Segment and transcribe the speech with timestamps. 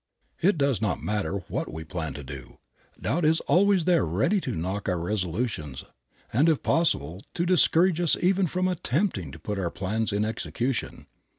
[0.41, 2.57] It does not matter what we plan to do,
[2.99, 5.85] doubt is always there ready to knock our resolutions,
[6.33, 11.05] and, if possible, to discourage us even from attempting to put our plans in execution.